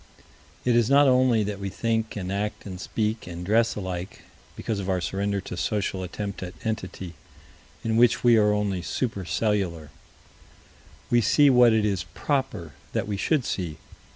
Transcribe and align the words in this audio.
It 0.65 0.75
is 0.75 0.89
not 0.89 1.07
only 1.07 1.43
that 1.43 1.59
we 1.59 1.69
think 1.69 2.15
and 2.15 2.31
act 2.31 2.65
and 2.65 2.81
speak 2.81 3.27
and 3.27 3.45
dress 3.45 3.75
alike, 3.75 4.23
because 4.55 4.79
of 4.79 4.89
our 4.89 4.99
surrender 4.99 5.39
to 5.41 5.55
social 5.55 6.01
attempt 6.01 6.41
at 6.41 6.55
Entity, 6.65 7.13
in 7.83 7.97
which 7.97 8.23
we 8.23 8.35
are 8.35 8.51
only 8.51 8.81
super 8.81 9.25
cellular. 9.25 9.91
We 11.11 11.21
see 11.21 11.51
what 11.51 11.71
it 11.71 11.85
is 11.85 12.05
"proper" 12.15 12.73
that 12.93 13.07
we 13.07 13.15
should 13.15 13.45
see. 13.45 13.77